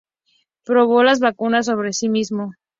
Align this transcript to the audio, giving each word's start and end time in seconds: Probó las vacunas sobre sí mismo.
Probó 0.65 1.03
las 1.03 1.19
vacunas 1.19 1.67
sobre 1.67 1.93
sí 1.93 2.09
mismo. 2.09 2.53